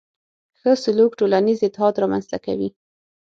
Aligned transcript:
ښه 0.59 0.71
سلوک 0.83 1.11
ټولنیز 1.19 1.59
اتحاد 1.63 1.93
رامنځته 2.03 2.37
کوي. 2.45 2.69